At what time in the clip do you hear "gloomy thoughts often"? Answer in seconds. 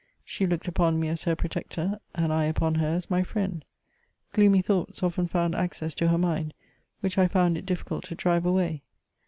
4.33-5.27